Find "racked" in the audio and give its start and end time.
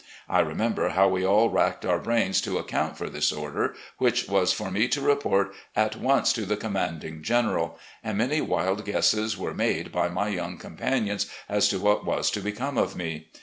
1.51-1.85